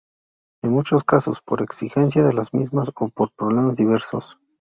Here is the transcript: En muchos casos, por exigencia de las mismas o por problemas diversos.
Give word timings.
En 0.63 0.71
muchos 0.71 1.03
casos, 1.03 1.43
por 1.43 1.61
exigencia 1.61 2.23
de 2.23 2.33
las 2.33 2.55
mismas 2.55 2.87
o 2.95 3.09
por 3.09 3.31
problemas 3.33 3.75
diversos. 3.75 4.35